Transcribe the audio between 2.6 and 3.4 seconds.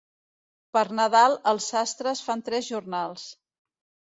jornals.